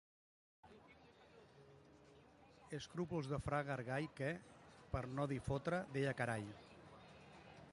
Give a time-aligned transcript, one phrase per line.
[2.77, 4.31] Escrúpols de fra Gargall que,
[4.95, 6.49] per no dir fotre, deia carall.